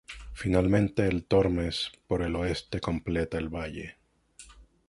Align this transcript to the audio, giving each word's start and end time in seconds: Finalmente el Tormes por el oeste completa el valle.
Finalmente 0.33 1.05
el 1.07 1.25
Tormes 1.27 1.91
por 2.07 2.23
el 2.23 2.35
oeste 2.35 2.79
completa 2.81 3.37
el 3.37 3.49
valle. 3.49 3.97